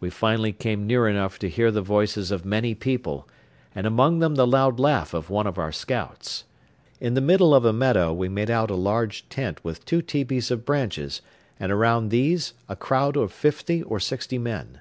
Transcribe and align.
We 0.00 0.10
finally 0.10 0.50
came 0.50 0.88
near 0.88 1.06
enough 1.06 1.38
to 1.38 1.48
hear 1.48 1.70
the 1.70 1.82
voices 1.82 2.32
of 2.32 2.44
many 2.44 2.74
people 2.74 3.28
and 3.76 3.86
among 3.86 4.18
them 4.18 4.34
the 4.34 4.44
loud 4.44 4.80
laugh 4.80 5.14
of 5.14 5.30
one 5.30 5.46
of 5.46 5.56
our 5.56 5.70
scouts. 5.70 6.42
In 7.00 7.14
the 7.14 7.20
middle 7.20 7.54
of 7.54 7.64
a 7.64 7.72
meadow 7.72 8.12
we 8.12 8.28
made 8.28 8.50
out 8.50 8.72
a 8.72 8.74
large 8.74 9.28
tent 9.28 9.62
with 9.62 9.84
two 9.84 10.02
tepees 10.02 10.50
of 10.50 10.64
branches 10.64 11.22
and 11.60 11.70
around 11.70 12.08
these 12.08 12.54
a 12.68 12.74
crowd 12.74 13.16
of 13.16 13.30
fifty 13.32 13.84
or 13.84 14.00
sixty 14.00 14.36
men. 14.36 14.80